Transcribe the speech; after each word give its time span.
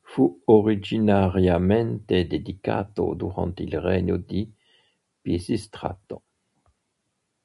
Fu 0.00 0.40
originariamente 0.46 2.26
dedicato 2.26 3.12
durante 3.12 3.62
il 3.62 3.78
regno 3.78 4.16
di 4.16 4.50
Pisistrato. 5.20 6.22